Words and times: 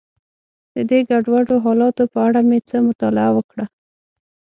د 0.73 0.77
دې 0.89 0.99
ګډوډو 1.09 1.55
حالاتو 1.65 2.03
په 2.13 2.19
اړه 2.27 2.39
مې 2.47 2.59
څه 2.69 2.77
مطالعه 2.87 3.31
وکړه. 3.37 3.65